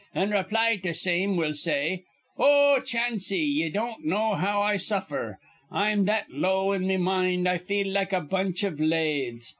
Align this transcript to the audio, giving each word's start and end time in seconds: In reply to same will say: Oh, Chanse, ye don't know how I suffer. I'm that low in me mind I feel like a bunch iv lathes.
In 0.15 0.31
reply 0.31 0.77
to 0.77 0.95
same 0.95 1.37
will 1.37 1.53
say: 1.53 2.05
Oh, 2.35 2.81
Chanse, 2.83 3.29
ye 3.33 3.69
don't 3.69 4.03
know 4.03 4.33
how 4.33 4.59
I 4.59 4.77
suffer. 4.77 5.37
I'm 5.71 6.05
that 6.05 6.31
low 6.31 6.71
in 6.71 6.87
me 6.87 6.97
mind 6.97 7.47
I 7.47 7.59
feel 7.59 7.85
like 7.85 8.11
a 8.11 8.21
bunch 8.21 8.63
iv 8.63 8.79
lathes. 8.79 9.47